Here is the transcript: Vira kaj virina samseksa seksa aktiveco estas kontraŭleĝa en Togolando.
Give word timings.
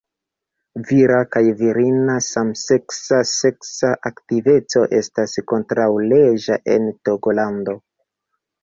Vira 0.91 1.19
kaj 1.35 1.43
virina 1.59 2.15
samseksa 2.29 3.21
seksa 3.35 3.93
aktiveco 4.13 4.87
estas 5.03 5.41
kontraŭleĝa 5.55 6.61
en 6.79 6.95
Togolando. 7.09 7.81